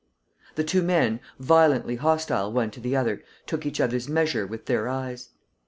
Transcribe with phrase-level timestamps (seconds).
[0.55, 4.87] The two men, violently hostile one to the other, took each other's measure with their
[4.87, 5.29] eyes.